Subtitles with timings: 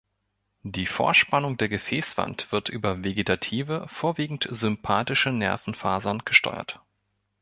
[0.63, 6.79] Die Vorspannung der Gefäßwand wird über vegetative, vorwiegend sympathische Nervenfasern gesteuert.